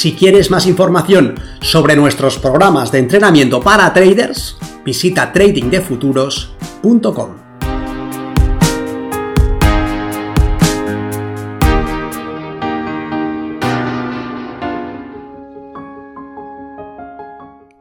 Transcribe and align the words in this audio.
Si 0.00 0.14
quieres 0.14 0.50
más 0.50 0.66
información 0.66 1.34
sobre 1.60 1.94
nuestros 1.94 2.38
programas 2.38 2.90
de 2.90 3.00
entrenamiento 3.00 3.60
para 3.60 3.92
traders, 3.92 4.56
visita 4.82 5.30
tradingdefuturos.com. 5.30 7.36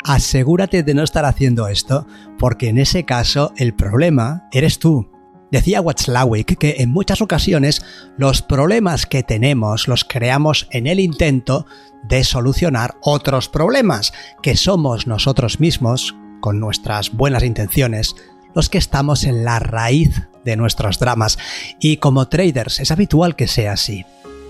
Asegúrate 0.04 0.84
de 0.84 0.94
no 0.94 1.04
estar 1.04 1.24
haciendo 1.24 1.70
esto, 1.70 2.06
porque 2.38 2.68
en 2.68 2.80
ese 2.80 3.06
caso 3.06 3.54
el 3.56 3.74
problema 3.74 4.50
eres 4.52 4.80
tú. 4.80 5.10
Decía 5.52 5.82
Watzlawick 5.82 6.58
que 6.58 6.76
en 6.80 6.92
muchas 6.92 7.22
ocasiones 7.22 7.82
los 8.18 8.42
problemas 8.42 9.06
que 9.06 9.24
tenemos 9.24 9.88
los 9.88 10.04
creamos 10.04 10.68
en 10.72 10.86
el 10.88 11.00
intento 11.00 11.66
de 12.04 12.24
solucionar 12.24 12.96
otros 13.02 13.50
problemas, 13.50 14.14
que 14.42 14.56
somos 14.56 15.08
nosotros 15.08 15.60
mismos, 15.60 16.16
con 16.40 16.60
nuestras 16.60 17.12
buenas 17.12 17.44
intenciones, 17.44 18.16
los 18.56 18.70
que 18.70 18.78
estamos 18.78 19.24
en 19.24 19.44
la 19.44 19.60
raíz 19.60 20.22
de 20.46 20.56
nuestros 20.56 21.00
dramas. 21.00 21.38
Y 21.80 21.98
como 21.98 22.28
traders 22.28 22.80
es 22.80 22.92
habitual 22.92 23.36
que 23.36 23.48
sea 23.48 23.74
así. 23.74 24.06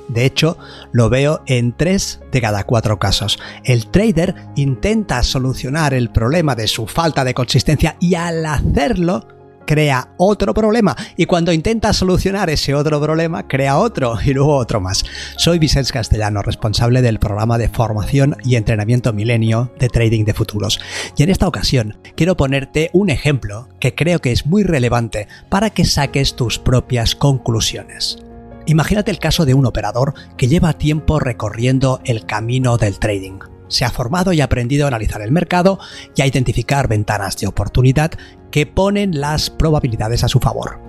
De 0.09 0.25
hecho, 0.25 0.57
lo 0.91 1.09
veo 1.09 1.43
en 1.45 1.71
tres 1.71 2.19
de 2.31 2.41
cada 2.41 2.63
cuatro 2.63 2.97
casos. 2.97 3.39
El 3.63 3.87
trader 3.87 4.35
intenta 4.55 5.21
solucionar 5.21 5.93
el 5.93 6.09
problema 6.09 6.55
de 6.55 6.67
su 6.67 6.87
falta 6.87 7.23
de 7.23 7.35
consistencia 7.35 7.95
y 7.99 8.15
al 8.15 8.43
hacerlo, 8.45 9.27
crea 9.69 10.15
otro 10.17 10.51
problema 10.55 10.95
y 11.15 11.27
cuando 11.27 11.53
intenta 11.53 11.93
solucionar 11.93 12.49
ese 12.49 12.73
otro 12.73 12.99
problema 12.99 13.47
crea 13.47 13.77
otro 13.77 14.17
y 14.25 14.33
luego 14.33 14.55
otro 14.55 14.81
más. 14.81 15.05
Soy 15.37 15.59
Vicente 15.59 15.91
Castellano, 15.91 16.41
responsable 16.41 17.03
del 17.03 17.19
programa 17.19 17.59
de 17.59 17.69
formación 17.69 18.35
y 18.43 18.55
entrenamiento 18.55 19.13
milenio 19.13 19.71
de 19.77 19.89
trading 19.89 20.25
de 20.25 20.33
futuros. 20.33 20.79
Y 21.15 21.21
en 21.21 21.29
esta 21.29 21.47
ocasión 21.47 21.99
quiero 22.15 22.35
ponerte 22.35 22.89
un 22.93 23.11
ejemplo 23.11 23.69
que 23.79 23.93
creo 23.93 24.17
que 24.21 24.31
es 24.31 24.47
muy 24.47 24.63
relevante 24.63 25.27
para 25.49 25.69
que 25.69 25.85
saques 25.85 26.35
tus 26.35 26.57
propias 26.57 27.13
conclusiones. 27.13 28.17
Imagínate 28.65 29.11
el 29.11 29.19
caso 29.19 29.45
de 29.45 29.53
un 29.53 29.67
operador 29.67 30.15
que 30.35 30.47
lleva 30.47 30.73
tiempo 30.73 31.19
recorriendo 31.19 32.01
el 32.05 32.25
camino 32.25 32.79
del 32.79 32.97
trading 32.97 33.37
se 33.69 33.85
ha 33.85 33.89
formado 33.89 34.33
y 34.33 34.41
aprendido 34.41 34.85
a 34.85 34.89
analizar 34.89 35.21
el 35.21 35.31
mercado 35.31 35.79
y 36.15 36.21
a 36.21 36.27
identificar 36.27 36.87
ventanas 36.89 37.37
de 37.37 37.47
oportunidad 37.47 38.11
que 38.51 38.65
ponen 38.65 39.21
las 39.21 39.49
probabilidades 39.49 40.23
a 40.23 40.27
su 40.27 40.39
favor. 40.39 40.79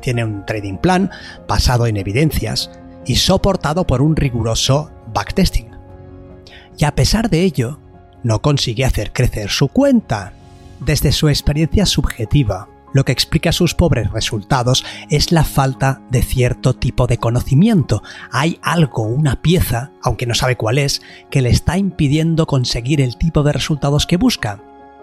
Tiene 0.00 0.24
un 0.24 0.44
trading 0.44 0.78
plan 0.78 1.10
basado 1.46 1.86
en 1.86 1.96
evidencias 1.96 2.70
y 3.06 3.16
soportado 3.16 3.86
por 3.86 4.02
un 4.02 4.16
riguroso 4.16 4.90
backtesting. 5.12 5.70
Y 6.78 6.84
a 6.84 6.94
pesar 6.94 7.30
de 7.30 7.42
ello, 7.42 7.78
no 8.22 8.42
consigue 8.42 8.84
hacer 8.84 9.12
crecer 9.12 9.50
su 9.50 9.68
cuenta. 9.68 10.32
Desde 10.80 11.12
su 11.12 11.28
experiencia 11.28 11.86
subjetiva, 11.86 12.68
lo 12.96 13.04
que 13.04 13.12
explica 13.12 13.52
sus 13.52 13.74
pobres 13.74 14.10
resultados 14.10 14.82
es 15.10 15.30
la 15.30 15.44
falta 15.44 16.00
de 16.10 16.22
cierto 16.22 16.72
tipo 16.72 17.06
de 17.06 17.18
conocimiento. 17.18 18.02
Hay 18.32 18.58
algo, 18.62 19.02
una 19.02 19.42
pieza, 19.42 19.92
aunque 20.02 20.24
no 20.24 20.34
sabe 20.34 20.56
cuál 20.56 20.78
es, 20.78 21.02
que 21.30 21.42
le 21.42 21.50
está 21.50 21.76
impidiendo 21.76 22.46
conseguir 22.46 23.02
el 23.02 23.18
tipo 23.18 23.42
de 23.42 23.52
resultados 23.52 24.06
que 24.06 24.16
busca 24.16 24.62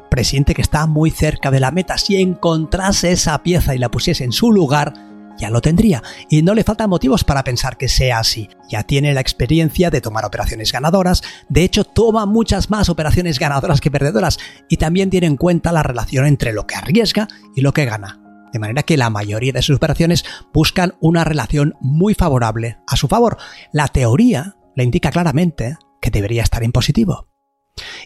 presiente 0.09 0.55
que 0.55 0.63
está 0.63 0.87
muy 0.87 1.11
cerca 1.11 1.51
de 1.51 1.59
la 1.59 1.69
meta. 1.69 1.99
Si 1.99 2.19
encontrase 2.19 3.11
esa 3.11 3.43
pieza 3.43 3.75
y 3.75 3.77
la 3.77 3.91
pusiese 3.91 4.23
en 4.23 4.31
su 4.31 4.51
lugar, 4.51 4.93
ya 5.38 5.49
lo 5.49 5.61
tendría. 5.61 6.03
Y 6.29 6.41
no 6.41 6.53
le 6.53 6.63
faltan 6.63 6.89
motivos 6.89 7.23
para 7.23 7.44
pensar 7.44 7.77
que 7.77 7.88
sea 7.88 8.19
así. 8.19 8.49
Ya 8.69 8.83
tiene 8.83 9.13
la 9.13 9.21
experiencia 9.21 9.89
de 9.89 10.01
tomar 10.01 10.25
operaciones 10.25 10.71
ganadoras. 10.71 11.23
De 11.49 11.63
hecho, 11.63 11.83
toma 11.83 12.25
muchas 12.25 12.69
más 12.69 12.89
operaciones 12.89 13.39
ganadoras 13.39 13.81
que 13.81 13.91
perdedoras. 13.91 14.39
Y 14.69 14.77
también 14.77 15.09
tiene 15.09 15.27
en 15.27 15.38
cuenta 15.38 15.72
la 15.72 15.83
relación 15.83 16.25
entre 16.25 16.53
lo 16.53 16.67
que 16.67 16.75
arriesga 16.75 17.27
y 17.55 17.61
lo 17.61 17.73
que 17.73 17.85
gana. 17.85 18.19
De 18.53 18.59
manera 18.59 18.83
que 18.83 18.97
la 18.97 19.09
mayoría 19.09 19.51
de 19.51 19.63
sus 19.63 19.77
operaciones 19.77 20.23
buscan 20.53 20.93
una 20.99 21.23
relación 21.23 21.73
muy 21.81 22.13
favorable 22.13 22.77
a 22.88 22.95
su 22.95 23.07
favor. 23.07 23.38
La 23.72 23.88
teoría 23.88 24.57
le 24.75 24.83
indica 24.83 25.09
claramente 25.11 25.77
que 26.01 26.11
debería 26.11 26.43
estar 26.43 26.63
en 26.63 26.72
positivo. 26.72 27.29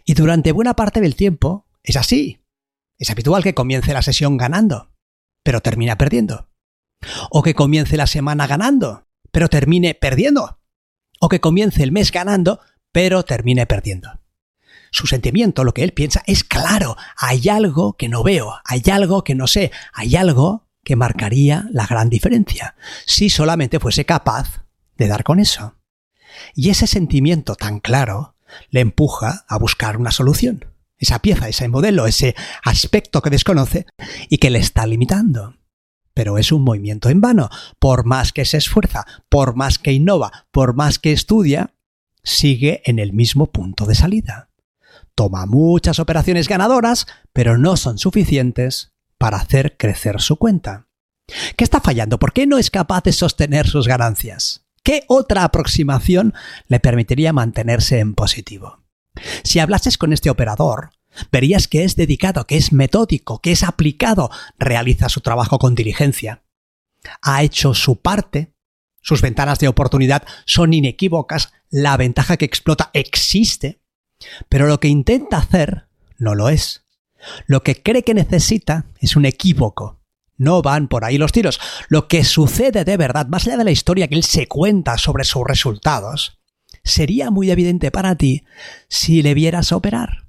Y 0.05 0.13
durante 0.13 0.53
buena 0.53 0.75
parte 0.75 1.01
del 1.01 1.15
tiempo, 1.15 1.67
es 1.83 1.97
así. 1.97 2.39
Es 2.97 3.09
habitual 3.09 3.43
que 3.43 3.53
comience 3.53 3.93
la 3.93 4.01
sesión 4.01 4.37
ganando, 4.37 4.93
pero 5.43 5.61
termina 5.61 5.97
perdiendo. 5.97 6.49
O 7.29 7.43
que 7.43 7.53
comience 7.53 7.97
la 7.97 8.07
semana 8.07 8.47
ganando, 8.47 9.07
pero 9.31 9.47
termine 9.49 9.93
perdiendo. 9.93 10.59
O 11.19 11.29
que 11.29 11.39
comience 11.39 11.83
el 11.83 11.91
mes 11.91 12.11
ganando, 12.11 12.59
pero 12.91 13.23
termine 13.23 13.65
perdiendo. 13.65 14.19
Su 14.91 15.07
sentimiento, 15.07 15.63
lo 15.63 15.73
que 15.73 15.83
él 15.83 15.93
piensa, 15.93 16.23
es 16.25 16.43
claro, 16.43 16.95
hay 17.17 17.49
algo 17.49 17.93
que 17.93 18.07
no 18.07 18.23
veo, 18.23 18.55
hay 18.63 18.83
algo 18.91 19.23
que 19.23 19.35
no 19.35 19.47
sé, 19.47 19.71
hay 19.93 20.15
algo 20.15 20.67
que 20.83 20.95
marcaría 20.95 21.67
la 21.71 21.85
gran 21.85 22.09
diferencia, 22.09 22.75
si 23.05 23.29
solamente 23.29 23.79
fuese 23.79 24.05
capaz 24.05 24.63
de 24.95 25.07
dar 25.07 25.23
con 25.23 25.39
eso. 25.39 25.75
Y 26.55 26.69
ese 26.69 26.87
sentimiento 26.87 27.55
tan 27.55 27.79
claro 27.79 28.35
le 28.69 28.79
empuja 28.79 29.45
a 29.47 29.57
buscar 29.57 29.97
una 29.97 30.11
solución 30.11 30.65
esa 30.97 31.19
pieza, 31.19 31.47
ese 31.47 31.67
modelo, 31.67 32.07
ese 32.07 32.35
aspecto 32.63 33.21
que 33.21 33.29
desconoce 33.29 33.85
y 34.29 34.37
que 34.37 34.49
le 34.49 34.59
está 34.59 34.85
limitando. 34.85 35.55
Pero 36.17 36.39
es 36.39 36.51
un 36.51 36.63
movimiento 36.63 37.09
en 37.09 37.21
vano. 37.21 37.47
Por 37.77 38.03
más 38.03 38.33
que 38.33 38.43
se 38.43 38.57
esfuerza, 38.57 39.05
por 39.29 39.55
más 39.55 39.77
que 39.77 39.91
innova, 39.91 40.47
por 40.49 40.73
más 40.73 40.97
que 40.97 41.11
estudia, 41.11 41.75
sigue 42.23 42.81
en 42.85 42.97
el 42.97 43.13
mismo 43.13 43.51
punto 43.51 43.85
de 43.85 43.93
salida. 43.93 44.49
Toma 45.13 45.45
muchas 45.45 45.99
operaciones 45.99 46.47
ganadoras, 46.47 47.05
pero 47.33 47.59
no 47.59 47.77
son 47.77 47.99
suficientes 47.99 48.93
para 49.19 49.37
hacer 49.37 49.77
crecer 49.77 50.19
su 50.19 50.37
cuenta. 50.37 50.87
¿Qué 51.55 51.63
está 51.63 51.81
fallando? 51.81 52.17
¿Por 52.17 52.33
qué 52.33 52.47
no 52.47 52.57
es 52.57 52.71
capaz 52.71 53.03
de 53.03 53.11
sostener 53.11 53.67
sus 53.67 53.87
ganancias? 53.87 54.65
¿Qué 54.81 55.03
otra 55.09 55.43
aproximación 55.43 56.33
le 56.67 56.79
permitiría 56.79 57.31
mantenerse 57.31 57.99
en 57.99 58.15
positivo? 58.15 58.79
Si 59.43 59.59
hablases 59.59 59.99
con 59.99 60.13
este 60.13 60.31
operador, 60.31 60.89
verías 61.31 61.67
que 61.67 61.83
es 61.83 61.95
dedicado, 61.95 62.45
que 62.45 62.57
es 62.57 62.71
metódico, 62.71 63.39
que 63.39 63.51
es 63.51 63.63
aplicado, 63.63 64.29
realiza 64.57 65.09
su 65.09 65.21
trabajo 65.21 65.59
con 65.59 65.75
diligencia. 65.75 66.43
Ha 67.21 67.43
hecho 67.43 67.73
su 67.73 67.97
parte, 67.97 68.53
sus 69.01 69.21
ventanas 69.21 69.59
de 69.59 69.67
oportunidad 69.67 70.23
son 70.45 70.73
inequívocas, 70.73 71.53
la 71.69 71.97
ventaja 71.97 72.37
que 72.37 72.45
explota 72.45 72.89
existe, 72.93 73.79
pero 74.49 74.67
lo 74.67 74.79
que 74.79 74.87
intenta 74.87 75.37
hacer 75.37 75.87
no 76.17 76.35
lo 76.35 76.49
es. 76.49 76.83
Lo 77.45 77.63
que 77.63 77.81
cree 77.81 78.03
que 78.03 78.13
necesita 78.13 78.85
es 78.99 79.15
un 79.15 79.25
equívoco. 79.25 80.01
No 80.37 80.61
van 80.61 80.87
por 80.87 81.03
ahí 81.03 81.17
los 81.17 81.31
tiros. 81.31 81.59
Lo 81.89 82.07
que 82.07 82.23
sucede 82.23 82.83
de 82.85 82.97
verdad, 82.97 83.27
más 83.27 83.47
allá 83.47 83.57
de 83.57 83.63
la 83.63 83.71
historia 83.71 84.07
que 84.07 84.15
él 84.15 84.23
se 84.23 84.47
cuenta 84.47 84.97
sobre 84.97 85.23
sus 85.23 85.43
resultados, 85.43 86.39
sería 86.83 87.31
muy 87.31 87.49
evidente 87.49 87.91
para 87.91 88.15
ti 88.15 88.43
si 88.87 89.21
le 89.21 89.33
vieras 89.33 89.71
operar. 89.71 90.26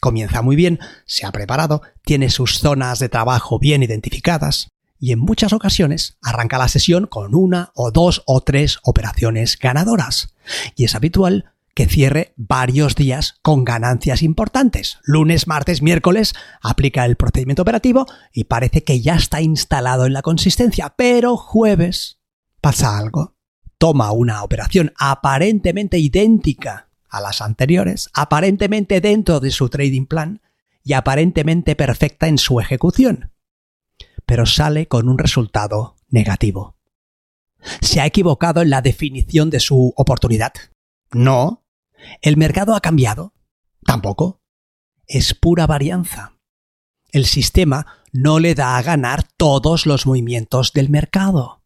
Comienza 0.00 0.42
muy 0.42 0.56
bien, 0.56 0.78
se 1.06 1.26
ha 1.26 1.32
preparado, 1.32 1.82
tiene 2.04 2.30
sus 2.30 2.58
zonas 2.58 2.98
de 2.98 3.08
trabajo 3.08 3.58
bien 3.58 3.82
identificadas 3.82 4.68
y 4.98 5.12
en 5.12 5.18
muchas 5.18 5.52
ocasiones 5.52 6.16
arranca 6.22 6.58
la 6.58 6.68
sesión 6.68 7.06
con 7.06 7.34
una 7.34 7.70
o 7.74 7.90
dos 7.90 8.22
o 8.26 8.40
tres 8.40 8.78
operaciones 8.82 9.58
ganadoras. 9.58 10.34
Y 10.74 10.84
es 10.84 10.94
habitual 10.94 11.52
que 11.74 11.86
cierre 11.86 12.32
varios 12.36 12.94
días 12.94 13.38
con 13.42 13.64
ganancias 13.64 14.22
importantes. 14.22 14.98
Lunes, 15.02 15.46
martes, 15.46 15.82
miércoles 15.82 16.34
aplica 16.62 17.04
el 17.04 17.16
procedimiento 17.16 17.62
operativo 17.62 18.06
y 18.32 18.44
parece 18.44 18.82
que 18.82 19.02
ya 19.02 19.16
está 19.16 19.42
instalado 19.42 20.06
en 20.06 20.14
la 20.14 20.22
consistencia, 20.22 20.94
pero 20.96 21.36
jueves 21.36 22.18
pasa 22.60 22.96
algo 22.96 23.36
toma 23.78 24.10
una 24.12 24.42
operación 24.42 24.92
aparentemente 24.96 25.98
idéntica 25.98 26.85
a 27.16 27.20
las 27.20 27.40
anteriores, 27.40 28.10
aparentemente 28.14 29.00
dentro 29.00 29.40
de 29.40 29.50
su 29.50 29.68
trading 29.68 30.06
plan 30.06 30.40
y 30.84 30.92
aparentemente 30.92 31.74
perfecta 31.76 32.28
en 32.28 32.38
su 32.38 32.60
ejecución, 32.60 33.32
pero 34.24 34.46
sale 34.46 34.86
con 34.86 35.08
un 35.08 35.18
resultado 35.18 35.96
negativo. 36.08 36.76
¿Se 37.80 38.00
ha 38.00 38.06
equivocado 38.06 38.62
en 38.62 38.70
la 38.70 38.82
definición 38.82 39.50
de 39.50 39.60
su 39.60 39.92
oportunidad? 39.96 40.52
No. 41.12 41.64
¿El 42.20 42.36
mercado 42.36 42.74
ha 42.74 42.80
cambiado? 42.80 43.34
Tampoco. 43.84 44.40
Es 45.06 45.34
pura 45.34 45.66
varianza. 45.66 46.36
El 47.10 47.26
sistema 47.26 47.86
no 48.12 48.38
le 48.38 48.54
da 48.54 48.76
a 48.76 48.82
ganar 48.82 49.24
todos 49.36 49.86
los 49.86 50.06
movimientos 50.06 50.72
del 50.72 50.90
mercado. 50.90 51.62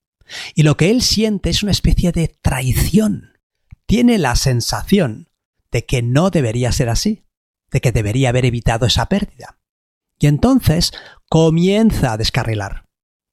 Y 0.55 0.63
lo 0.63 0.77
que 0.77 0.91
él 0.91 1.03
siente 1.03 1.51
es 1.51 1.63
una 1.63 1.73
especie 1.73 2.13
de 2.13 2.29
traición. 2.29 3.39
Tiene 3.87 4.19
la 4.19 4.37
sensación 4.37 5.30
de 5.71 5.85
que 5.87 6.03
no 6.03 6.31
debería 6.31 6.73
ser 6.73 6.89
así, 6.89 7.25
de 7.71 7.81
que 7.81 7.93
debería 7.93 8.31
haber 8.31 8.45
evitado 8.45 8.87
esa 8.87 9.07
pérdida. 9.07 9.59
Y 10.19 10.27
entonces 10.27 10.93
comienza 11.29 12.13
a 12.13 12.17
descarrilar. 12.17 12.87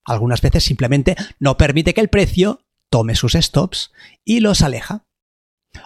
Algunas 0.05 0.41
veces 0.41 0.63
simplemente 0.63 1.15
no 1.39 1.57
permite 1.57 1.93
que 1.93 2.01
el 2.01 2.09
precio 2.09 2.61
tome 2.89 3.15
sus 3.15 3.33
stops 3.33 3.91
y 4.23 4.39
los 4.39 4.61
aleja. 4.61 5.03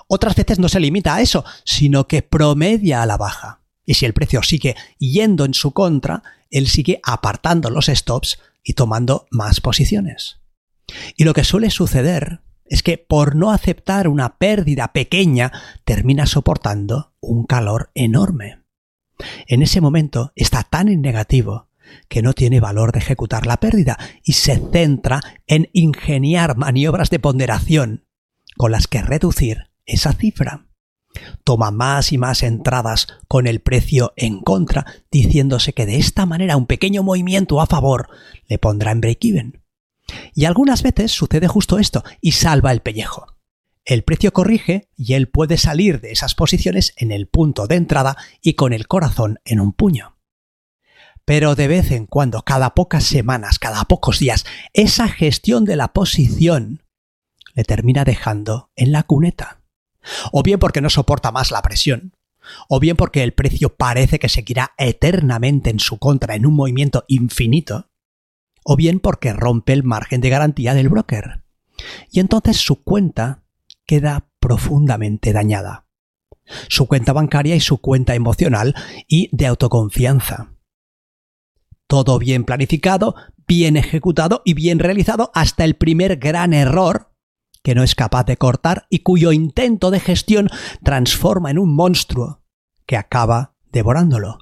Otras 0.08 0.36
veces 0.36 0.60
no 0.60 0.70
se 0.70 0.80
limita 0.80 1.16
a 1.16 1.22
eso, 1.22 1.44
sino 1.66 2.08
que 2.08 2.22
promedia 2.22 3.02
a 3.02 3.06
la 3.06 3.18
baja. 3.18 3.64
Y 3.84 3.96
si 3.96 4.06
el 4.06 4.14
precio 4.14 4.44
sigue 4.44 4.76
yendo 5.00 5.44
en 5.44 5.56
su 5.56 5.72
contra, 5.72 6.22
él 6.52 6.68
sigue 6.68 7.00
apartando 7.04 7.70
los 7.72 7.88
stops 7.88 8.40
y 8.64 8.74
tomando 8.74 9.26
más 9.32 9.60
posiciones. 9.60 10.40
Y 11.16 11.24
lo 11.24 11.34
que 11.34 11.44
suele 11.44 11.72
suceder 11.72 12.42
es 12.72 12.84
que 12.84 12.98
por 12.98 13.36
no 13.36 13.52
aceptar 13.52 14.08
una 14.08 14.38
pérdida 14.38 14.94
pequeña, 14.94 15.52
termina 15.84 16.26
soportando 16.26 17.14
un 17.20 17.46
calor 17.46 17.92
enorme. 17.96 18.64
En 19.46 19.62
ese 19.62 19.82
momento 19.82 20.32
está 20.38 20.64
tan 20.64 20.88
en 20.88 21.02
negativo 21.02 21.68
que 22.08 22.22
no 22.22 22.32
tiene 22.32 22.62
valor 22.62 22.94
de 22.94 23.00
ejecutar 23.00 23.46
la 23.46 23.58
pérdida 23.58 24.00
y 24.24 24.34
se 24.34 24.56
centra 24.72 25.20
en 25.48 25.70
ingeniar 25.74 26.56
maniobras 26.56 27.10
de 27.10 27.20
ponderación 27.20 28.06
con 28.56 28.72
las 28.72 28.88
que 28.88 29.02
reducir 29.02 29.70
esa 29.86 30.14
cifra. 30.14 30.68
Toma 31.44 31.72
más 31.72 32.14
y 32.14 32.18
más 32.18 32.42
entradas 32.42 33.08
con 33.28 33.48
el 33.48 33.60
precio 33.60 34.14
en 34.16 34.40
contra, 34.40 34.86
diciéndose 35.12 35.74
que 35.74 35.86
de 35.86 35.98
esta 35.98 36.26
manera 36.26 36.56
un 36.56 36.68
pequeño 36.68 37.04
movimiento 37.04 37.60
a 37.60 37.66
favor 37.66 38.08
le 38.48 38.58
pondrá 38.60 38.92
en 38.92 39.02
break-even. 39.02 39.62
Y 40.34 40.46
algunas 40.46 40.84
veces 40.84 41.12
sucede 41.12 41.48
justo 41.48 41.80
esto 41.80 42.04
y 42.22 42.34
salva 42.34 42.72
el 42.72 42.82
pellejo. 42.82 43.28
El 43.84 44.04
precio 44.04 44.32
corrige 44.32 44.90
y 44.96 45.14
él 45.14 45.28
puede 45.28 45.58
salir 45.58 46.02
de 46.02 46.12
esas 46.12 46.36
posiciones 46.36 46.94
en 46.98 47.12
el 47.12 47.28
punto 47.28 47.68
de 47.68 47.76
entrada 47.76 48.16
y 48.42 48.54
con 48.54 48.74
el 48.74 48.88
corazón 48.88 49.40
en 49.44 49.60
un 49.60 49.74
puño. 49.74 50.18
Pero 51.26 51.56
de 51.56 51.68
vez 51.68 51.92
en 51.92 52.06
cuando, 52.06 52.44
cada 52.44 52.74
pocas 52.74 53.04
semanas, 53.04 53.60
cada 53.60 53.84
pocos 53.86 54.20
días, 54.20 54.46
esa 54.74 55.08
gestión 55.08 55.66
de 55.66 55.76
la 55.76 55.94
posición 55.94 56.84
le 57.54 57.64
termina 57.64 58.04
dejando 58.04 58.72
en 58.76 58.92
la 58.92 59.04
cuneta. 59.04 59.62
O 60.32 60.44
bien 60.44 60.60
porque 60.60 60.82
no 60.82 60.90
soporta 60.90 61.32
más 61.32 61.52
la 61.52 61.62
presión, 61.62 62.16
o 62.68 62.80
bien 62.80 62.98
porque 62.98 63.24
el 63.24 63.34
precio 63.34 63.76
parece 63.76 64.20
que 64.20 64.30
seguirá 64.30 64.74
eternamente 64.78 65.70
en 65.70 65.80
su 65.80 65.98
contra 66.00 66.36
en 66.36 66.46
un 66.46 66.56
movimiento 66.56 67.06
infinito, 67.08 67.91
o 68.64 68.76
bien 68.76 69.00
porque 69.00 69.34
rompe 69.34 69.74
el 69.74 69.84
margen 69.84 70.22
de 70.22 70.30
garantía 70.30 70.74
del 70.74 70.90
broker. 70.90 71.44
Y 72.12 72.20
entonces 72.20 72.58
su 72.58 72.84
cuenta 72.84 73.44
queda 73.86 74.30
profundamente 74.40 75.34
dañada. 75.34 75.88
Su 76.68 76.88
cuenta 76.88 77.14
bancaria 77.14 77.56
y 77.56 77.60
su 77.60 77.80
cuenta 77.80 78.16
emocional 78.16 78.76
y 79.08 79.30
de 79.32 79.48
autoconfianza. 79.48 80.54
Todo 81.88 82.20
bien 82.20 82.46
planificado, 82.46 83.16
bien 83.48 83.78
ejecutado 83.78 84.42
y 84.46 84.54
bien 84.54 84.80
realizado 84.80 85.32
hasta 85.34 85.66
el 85.66 85.76
primer 85.76 86.18
gran 86.18 86.54
error 86.54 87.12
que 87.64 87.76
no 87.76 87.84
es 87.84 87.96
capaz 87.96 88.24
de 88.26 88.38
cortar 88.38 88.88
y 88.90 89.00
cuyo 89.00 89.32
intento 89.32 89.92
de 89.92 90.00
gestión 90.00 90.50
transforma 90.84 91.52
en 91.52 91.60
un 91.60 91.76
monstruo 91.76 92.42
que 92.86 92.98
acaba 92.98 93.56
devorándolo. 93.72 94.40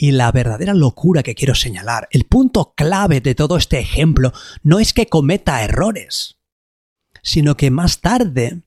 Y 0.00 0.12
la 0.12 0.30
verdadera 0.30 0.74
locura 0.74 1.24
que 1.24 1.34
quiero 1.34 1.56
señalar, 1.56 2.06
el 2.12 2.24
punto 2.24 2.72
clave 2.76 3.20
de 3.20 3.34
todo 3.34 3.56
este 3.56 3.80
ejemplo, 3.80 4.32
no 4.62 4.78
es 4.78 4.92
que 4.92 5.06
cometa 5.06 5.64
errores, 5.64 6.38
sino 7.20 7.56
que 7.56 7.72
más 7.72 8.00
tarde, 8.00 8.62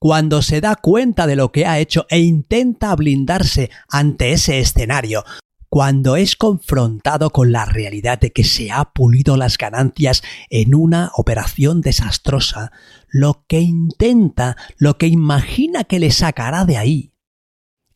cuando 0.00 0.42
se 0.42 0.60
da 0.60 0.74
cuenta 0.74 1.28
de 1.28 1.36
lo 1.36 1.52
que 1.52 1.66
ha 1.66 1.78
hecho 1.78 2.04
e 2.10 2.18
intenta 2.18 2.96
blindarse 2.96 3.70
ante 3.88 4.32
ese 4.32 4.58
escenario, 4.58 5.22
cuando 5.68 6.16
es 6.16 6.34
confrontado 6.34 7.30
con 7.30 7.52
la 7.52 7.64
realidad 7.64 8.18
de 8.18 8.32
que 8.32 8.42
se 8.42 8.72
ha 8.72 8.86
pulido 8.86 9.36
las 9.36 9.56
ganancias 9.56 10.20
en 10.48 10.74
una 10.74 11.12
operación 11.14 11.80
desastrosa, 11.80 12.72
lo 13.06 13.44
que 13.46 13.60
intenta, 13.60 14.56
lo 14.78 14.98
que 14.98 15.06
imagina 15.06 15.84
que 15.84 16.00
le 16.00 16.10
sacará 16.10 16.64
de 16.64 16.76
ahí, 16.76 17.12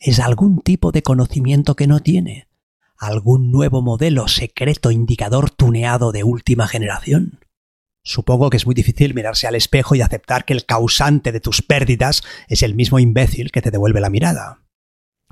es 0.05 0.21
algún 0.21 0.61
tipo 0.61 0.93
de 0.93 1.03
conocimiento 1.03 1.77
que 1.77 1.87
no 1.87 2.01
tiene, 2.01 2.47
algún 2.99 3.51
nuevo 3.51 3.81
modelo 3.81 4.29
secreto 4.29 4.91
indicador 4.91 5.49
tuneado 5.49 6.13
de 6.13 6.25
última 6.25 6.69
generación. 6.69 7.41
Supongo 8.03 8.51
que 8.51 8.59
es 8.59 8.67
muy 8.67 8.75
difícil 8.75 9.15
mirarse 9.15 9.47
al 9.47 9.55
espejo 9.55 9.95
y 9.95 10.03
aceptar 10.03 10.45
que 10.45 10.53
el 10.53 10.67
causante 10.67 11.33
de 11.33 11.41
tus 11.41 11.63
pérdidas 11.63 12.23
es 12.49 12.63
el 12.63 12.75
mismo 12.75 12.99
imbécil 12.99 13.51
que 13.51 13.63
te 13.63 13.71
devuelve 13.71 14.03
la 14.03 14.11
mirada. 14.11 14.61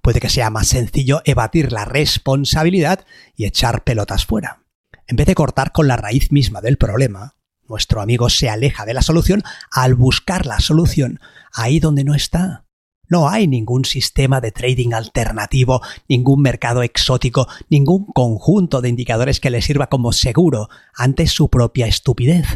Puede 0.02 0.20
que 0.20 0.30
sea 0.30 0.48
más 0.48 0.68
sencillo 0.68 1.20
evadir 1.26 1.70
la 1.70 1.84
responsabilidad 1.84 3.04
y 3.36 3.44
echar 3.44 3.84
pelotas 3.84 4.24
fuera. 4.24 4.64
En 5.06 5.16
vez 5.16 5.26
de 5.26 5.34
cortar 5.34 5.72
con 5.72 5.86
la 5.86 5.98
raíz 5.98 6.32
misma 6.32 6.62
del 6.62 6.78
problema, 6.78 7.36
nuestro 7.68 8.00
amigo 8.00 8.30
se 8.30 8.48
aleja 8.48 8.86
de 8.86 8.94
la 8.94 9.02
solución 9.02 9.42
al 9.70 9.94
buscar 9.94 10.46
la 10.46 10.60
solución 10.60 11.20
ahí 11.52 11.78
donde 11.78 12.04
no 12.04 12.14
está. 12.14 12.64
No 13.12 13.28
hay 13.28 13.46
ningún 13.46 13.84
sistema 13.84 14.40
de 14.40 14.52
trading 14.52 14.94
alternativo, 14.94 15.82
ningún 16.08 16.40
mercado 16.40 16.82
exótico, 16.82 17.46
ningún 17.68 18.06
conjunto 18.06 18.80
de 18.80 18.88
indicadores 18.88 19.38
que 19.38 19.50
le 19.50 19.60
sirva 19.60 19.88
como 19.88 20.12
seguro 20.12 20.70
ante 20.94 21.26
su 21.26 21.50
propia 21.50 21.86
estupidez. 21.86 22.46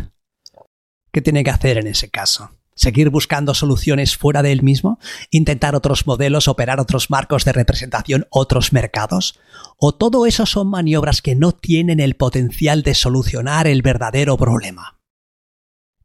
¿Qué 1.12 1.20
tiene 1.20 1.44
que 1.44 1.50
hacer 1.50 1.76
en 1.76 1.88
ese 1.88 2.08
caso? 2.08 2.52
¿Seguir 2.74 3.10
buscando 3.10 3.52
soluciones 3.52 4.16
fuera 4.16 4.42
de 4.42 4.52
él 4.52 4.62
mismo? 4.62 4.98
¿Intentar 5.30 5.74
otros 5.74 6.06
modelos, 6.06 6.48
operar 6.48 6.80
otros 6.80 7.10
marcos 7.10 7.44
de 7.44 7.52
representación, 7.52 8.26
otros 8.30 8.72
mercados? 8.72 9.38
¿O 9.76 9.94
todo 9.94 10.24
eso 10.24 10.46
son 10.46 10.68
maniobras 10.68 11.20
que 11.20 11.34
no 11.34 11.52
tienen 11.52 12.00
el 12.00 12.16
potencial 12.16 12.82
de 12.82 12.94
solucionar 12.94 13.66
el 13.66 13.82
verdadero 13.82 14.38
problema? 14.38 14.95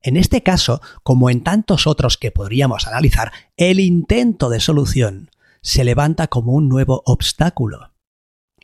En 0.01 0.18
este 0.18 0.42
caso, 0.42 0.81
como 1.03 1.30
en 1.30 1.44
tantos 1.44 1.88
otros 1.88 2.18
que 2.18 2.31
podríamos 2.31 2.88
analizar, 2.88 3.31
el 3.57 3.80
intento 3.80 4.50
de 4.50 4.60
solución 4.60 5.29
se 5.62 5.84
levanta 5.84 6.27
como 6.27 6.53
un 6.53 6.70
nuevo 6.70 7.03
obstáculo. 7.05 7.91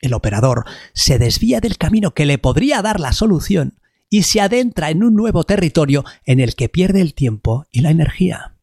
El 0.01 0.13
operador 0.13 0.65
se 0.93 1.19
desvía 1.19 1.59
del 1.59 1.77
camino 1.77 2.13
que 2.13 2.25
le 2.25 2.37
podría 2.37 2.81
dar 2.81 2.99
la 2.99 3.13
solución 3.13 3.79
y 4.09 4.23
se 4.23 4.41
adentra 4.41 4.89
en 4.89 5.03
un 5.03 5.15
nuevo 5.15 5.43
territorio 5.43 6.05
en 6.25 6.39
el 6.39 6.55
que 6.55 6.69
pierde 6.69 7.01
el 7.01 7.13
tiempo 7.13 7.65
y 7.71 7.81
la 7.81 7.91
energía 7.91 8.56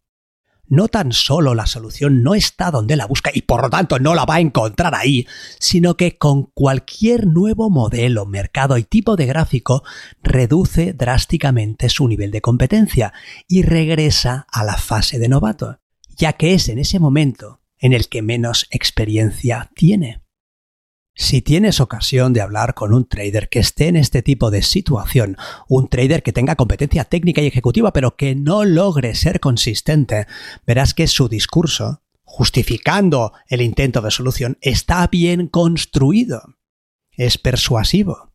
no 0.68 0.88
tan 0.88 1.12
solo 1.12 1.54
la 1.54 1.66
solución 1.66 2.22
no 2.22 2.34
está 2.34 2.70
donde 2.70 2.96
la 2.96 3.06
busca 3.06 3.30
y 3.32 3.42
por 3.42 3.62
lo 3.62 3.70
tanto 3.70 3.98
no 3.98 4.14
la 4.14 4.24
va 4.24 4.36
a 4.36 4.40
encontrar 4.40 4.94
ahí, 4.94 5.26
sino 5.58 5.96
que 5.96 6.16
con 6.16 6.44
cualquier 6.54 7.26
nuevo 7.26 7.70
modelo, 7.70 8.26
mercado 8.26 8.78
y 8.78 8.84
tipo 8.84 9.16
de 9.16 9.26
gráfico 9.26 9.84
reduce 10.22 10.92
drásticamente 10.92 11.88
su 11.88 12.08
nivel 12.08 12.30
de 12.30 12.40
competencia 12.40 13.12
y 13.48 13.62
regresa 13.62 14.46
a 14.50 14.64
la 14.64 14.76
fase 14.76 15.18
de 15.18 15.28
novato, 15.28 15.80
ya 16.16 16.34
que 16.34 16.54
es 16.54 16.68
en 16.68 16.78
ese 16.78 16.98
momento 16.98 17.60
en 17.78 17.92
el 17.92 18.08
que 18.08 18.22
menos 18.22 18.66
experiencia 18.70 19.70
tiene. 19.74 20.23
Si 21.16 21.42
tienes 21.42 21.80
ocasión 21.80 22.32
de 22.32 22.40
hablar 22.40 22.74
con 22.74 22.92
un 22.92 23.06
trader 23.06 23.48
que 23.48 23.60
esté 23.60 23.86
en 23.86 23.94
este 23.94 24.20
tipo 24.20 24.50
de 24.50 24.62
situación, 24.62 25.36
un 25.68 25.88
trader 25.88 26.24
que 26.24 26.32
tenga 26.32 26.56
competencia 26.56 27.04
técnica 27.04 27.40
y 27.40 27.46
ejecutiva 27.46 27.92
pero 27.92 28.16
que 28.16 28.34
no 28.34 28.64
logre 28.64 29.14
ser 29.14 29.38
consistente, 29.38 30.26
verás 30.66 30.92
que 30.92 31.06
su 31.06 31.28
discurso, 31.28 32.02
justificando 32.24 33.32
el 33.48 33.60
intento 33.60 34.00
de 34.00 34.10
solución, 34.10 34.58
está 34.60 35.06
bien 35.06 35.46
construido. 35.46 36.56
Es 37.12 37.38
persuasivo. 37.38 38.32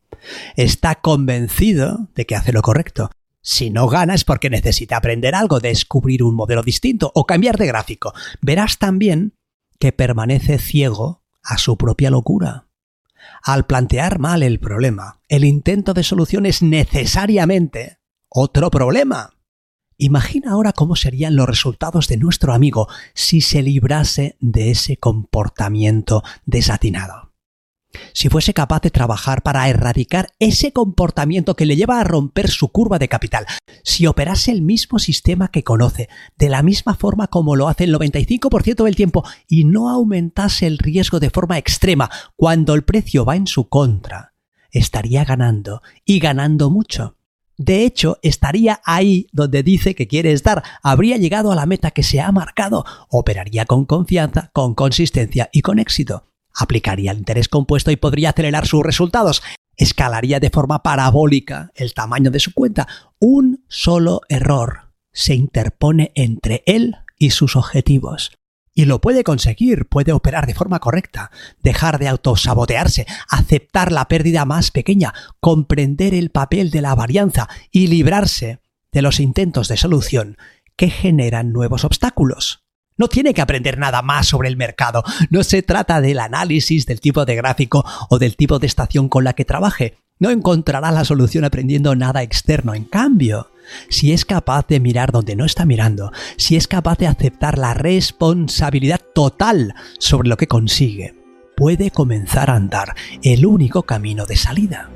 Está 0.55 0.95
convencido 0.95 2.07
de 2.15 2.25
que 2.25 2.36
hace 2.36 2.53
lo 2.53 2.62
correcto. 2.62 3.12
Si 3.41 3.71
no 3.71 3.88
gana 3.88 4.15
es 4.15 4.24
porque 4.24 4.50
necesita 4.50 4.95
aprender 4.95 5.36
algo, 5.36 5.59
descubrir 5.59 6.24
un 6.24 6.36
modelo 6.36 6.63
distinto 6.63 7.12
o 7.13 7.25
cambiar 7.25 7.57
de 7.57 7.67
gráfico. 7.67 8.13
Verás 8.41 8.77
también 8.77 9.33
que 9.79 9.91
permanece 9.91 10.59
ciego 10.59 11.24
a 11.43 11.57
su 11.57 11.77
propia 11.77 12.09
locura. 12.09 12.68
Al 13.41 13.65
plantear 13.65 14.19
mal 14.19 14.43
el 14.43 14.60
problema, 14.60 15.22
el 15.27 15.46
intento 15.46 15.93
de 15.93 16.03
solución 16.03 16.46
es 16.46 16.62
necesariamente 16.62 18.00
otro 18.29 18.69
problema. 18.69 19.36
Imagina 19.98 20.51
ahora 20.51 20.72
cómo 20.72 20.96
serían 20.96 21.36
los 21.36 21.48
resultados 21.48 22.08
de 22.08 22.17
nuestro 22.17 22.53
amigo 22.53 22.88
si 23.13 23.41
se 23.41 23.62
librase 23.62 24.38
de 24.39 24.72
ese 24.72 24.98
comportamiento 24.98 26.24
desatinado. 26.46 27.28
Si 28.13 28.29
fuese 28.29 28.53
capaz 28.53 28.81
de 28.81 28.91
trabajar 28.91 29.41
para 29.41 29.67
erradicar 29.67 30.29
ese 30.39 30.72
comportamiento 30.72 31.55
que 31.55 31.65
le 31.65 31.75
lleva 31.75 32.00
a 32.00 32.03
romper 32.03 32.50
su 32.50 32.69
curva 32.69 33.00
de 33.00 33.08
capital, 33.08 33.46
si 33.84 34.08
operase 34.08 34.51
el 34.51 34.62
mismo 34.62 35.00
sistema 35.00 35.50
que 35.50 35.63
conoce, 35.63 36.10
de 36.38 36.50
la 36.50 36.63
misma 36.63 36.96
forma 36.96 37.27
como 37.27 37.55
lo 37.55 37.67
hace 37.67 37.86
el 37.86 37.96
95% 37.96 38.84
del 38.84 38.96
tiempo, 38.96 39.24
y 39.48 39.65
no 39.65 39.89
aumentase 39.89 40.67
el 40.67 40.77
riesgo 40.77 41.19
de 41.19 41.29
forma 41.29 41.58
extrema 41.58 42.10
cuando 42.36 42.74
el 42.74 42.84
precio 42.84 43.25
va 43.25 43.36
en 43.36 43.48
su 43.48 43.69
contra, 43.69 44.34
estaría 44.72 45.25
ganando 45.25 45.81
y 46.05 46.19
ganando 46.19 46.69
mucho. 46.69 47.15
De 47.58 47.84
hecho, 47.84 48.19
estaría 48.22 48.79
ahí 48.86 49.27
donde 49.34 49.63
dice 49.63 49.93
que 49.93 50.08
quiere 50.08 50.31
estar, 50.31 50.63
habría 50.81 51.17
llegado 51.17 51.51
a 51.51 51.55
la 51.55 51.65
meta 51.65 51.91
que 51.91 52.03
se 52.03 52.22
ha 52.22 52.31
marcado, 52.31 52.86
operaría 53.10 53.65
con 53.65 53.86
confianza, 53.86 54.50
con 54.53 54.75
consistencia 54.75 55.50
y 55.51 55.62
con 55.62 55.77
éxito 55.77 56.28
aplicaría 56.56 57.12
el 57.12 57.20
interés 57.20 57.48
compuesto 57.48 57.91
y 57.91 57.96
podría 57.96 58.29
acelerar 58.29 58.68
sus 58.68 58.84
resultados. 58.84 59.41
Escalaría 59.77 60.39
de 60.39 60.50
forma 60.50 60.84
parabólica 60.84 61.72
el 61.75 61.94
tamaño 61.94 62.32
de 62.32 62.39
su 62.39 62.53
cuenta. 62.53 62.88
Un 63.20 63.63
solo 63.70 64.22
error 64.29 64.91
se 65.12 65.36
interpone 65.36 66.12
entre 66.15 66.63
él 66.65 66.98
y 67.18 67.32
sus 67.32 67.56
objetivos. 67.56 68.32
Y 68.74 68.86
lo 68.86 69.01
puede 69.01 69.24
conseguir, 69.24 69.88
puede 69.88 70.13
operar 70.13 70.48
de 70.48 70.53
forma 70.53 70.79
correcta, 70.79 71.32
dejar 71.62 72.00
de 72.00 72.08
autosabotearse, 72.08 73.06
aceptar 73.27 73.91
la 73.91 74.08
pérdida 74.08 74.46
más 74.46 74.72
pequeña, 74.72 75.13
comprender 75.39 76.13
el 76.13 76.29
papel 76.29 76.72
de 76.72 76.82
la 76.82 76.96
varianza 76.96 77.50
y 77.72 77.88
librarse 77.88 78.60
de 78.91 79.01
los 79.01 79.20
intentos 79.20 79.68
de 79.68 79.77
solución 79.77 80.38
que 80.75 80.89
generan 80.89 81.51
nuevos 81.51 81.84
obstáculos. 81.84 82.63
No 83.00 83.08
tiene 83.08 83.34
que 83.34 83.41
aprender 83.41 83.77
nada 83.77 84.01
más 84.01 84.27
sobre 84.27 84.50
el 84.50 84.58
mercado. 84.58 85.03
No 85.29 85.44
se 85.44 85.63
trata 85.63 86.01
del 86.01 86.20
análisis 86.20 86.86
del 86.86 87.00
tipo 87.00 87.24
de 87.24 87.36
gráfico 87.36 87.86
o 88.10 88.20
del 88.20 88.36
tipo 88.36 88.60
de 88.60 88.68
estación 88.68 89.08
con 89.08 89.24
la 89.24 89.32
que 89.32 89.46
trabaje. 89.46 89.96
No 90.20 90.29
encontrará 90.32 90.91
la 90.91 91.06
solución 91.06 91.46
aprendiendo 91.46 91.96
nada 91.96 92.24
externo. 92.24 92.75
En 92.75 92.84
cambio, 92.84 93.51
si 93.88 94.12
es 94.12 94.25
capaz 94.25 94.68
de 94.68 94.82
mirar 94.82 95.13
donde 95.13 95.38
no 95.38 95.46
está 95.46 95.65
mirando, 95.65 96.12
si 96.36 96.58
es 96.58 96.68
capaz 96.68 96.98
de 96.98 97.08
aceptar 97.08 97.58
la 97.58 97.74
responsabilidad 97.74 99.00
total 99.15 99.75
sobre 99.98 100.27
lo 100.27 100.36
que 100.36 100.48
consigue, 100.48 101.15
puede 101.56 101.91
comenzar 101.91 102.50
a 102.50 102.56
andar 102.56 102.96
el 103.24 103.46
único 103.46 103.84
camino 103.84 104.25
de 104.25 104.36
salida. 104.36 104.89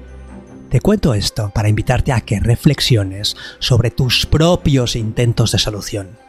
Te 0.70 0.82
cuento 0.82 1.14
esto 1.14 1.52
para 1.56 1.70
invitarte 1.70 2.12
a 2.12 2.20
que 2.20 2.42
reflexiones 2.42 3.38
sobre 3.60 3.92
tus 3.92 4.26
propios 4.26 4.98
intentos 4.98 5.54
de 5.54 5.60
solución 5.60 6.24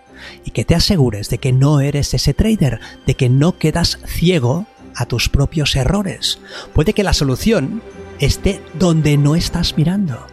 y 0.45 0.51
que 0.51 0.65
te 0.65 0.75
asegures 0.75 1.31
de 1.31 1.39
que 1.39 1.53
no 1.53 1.81
eres 1.81 2.15
ese 2.15 2.35
trader, 2.35 2.81
de 3.07 3.15
que 3.15 3.29
no 3.29 3.59
quedas 3.59 3.99
ciego 4.07 4.67
a 4.97 5.07
tus 5.07 5.29
propios 5.29 5.77
errores. 5.77 6.39
Puede 6.73 6.93
que 6.93 7.03
la 7.03 7.13
solución 7.13 7.83
esté 8.19 8.61
donde 8.79 9.17
no 9.17 9.37
estás 9.37 9.77
mirando. 9.77 10.27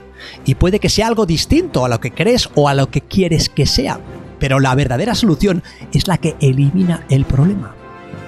Y 0.46 0.56
puede 0.56 0.80
que 0.80 0.90
sea 0.90 1.08
algo 1.08 1.26
distinto 1.26 1.84
a 1.84 1.90
lo 1.90 2.00
que 2.00 2.12
crees 2.12 2.50
o 2.56 2.68
a 2.68 2.74
lo 2.74 2.90
que 2.90 3.02
quieres 3.02 3.50
que 3.50 3.66
sea. 3.66 4.00
Pero 4.40 4.60
la 4.60 4.76
verdadera 4.76 5.16
solución 5.16 5.64
es 5.94 6.08
la 6.08 6.18
que 6.18 6.36
elimina 6.40 7.06
el 7.10 7.26
problema. 7.26 7.76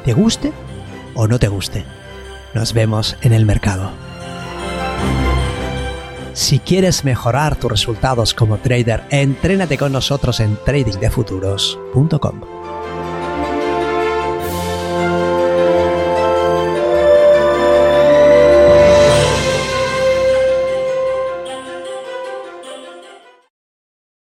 ¿Te 0.06 0.14
guste 0.14 0.52
o 1.16 1.28
no 1.28 1.40
te 1.40 1.48
guste? 1.48 1.86
Nos 2.54 2.74
vemos 2.74 3.18
en 3.22 3.34
el 3.34 3.46
mercado. 3.46 3.92
Si 6.34 6.60
quieres 6.60 7.06
mejorar 7.06 7.56
tus 7.56 7.72
resultados 7.72 8.34
como 8.34 8.58
trader, 8.58 9.04
entrénate 9.12 9.78
con 9.78 9.92
nosotros 9.92 10.40
en 10.40 10.58
tradingdefuturos.com. 10.66 12.53